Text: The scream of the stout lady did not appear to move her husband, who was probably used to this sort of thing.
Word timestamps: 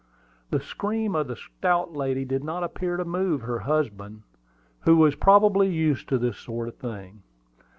The 0.49 0.59
scream 0.59 1.15
of 1.15 1.27
the 1.27 1.35
stout 1.35 1.93
lady 1.93 2.25
did 2.25 2.43
not 2.43 2.63
appear 2.63 2.97
to 2.97 3.05
move 3.05 3.41
her 3.41 3.59
husband, 3.59 4.23
who 4.79 4.97
was 4.97 5.13
probably 5.13 5.69
used 5.69 6.09
to 6.09 6.17
this 6.17 6.37
sort 6.39 6.67
of 6.69 6.75
thing. 6.77 7.21